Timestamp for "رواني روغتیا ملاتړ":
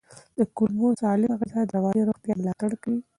1.75-2.71